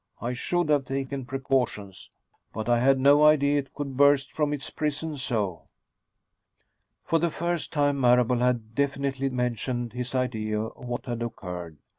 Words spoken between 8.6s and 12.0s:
definitely mentioned his idea of what had occurred.